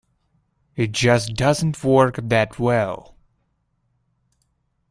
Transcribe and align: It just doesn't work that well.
It 0.75 0.93
just 0.93 1.35
doesn't 1.35 1.83
work 1.83 2.19
that 2.23 2.57
well. 2.57 3.15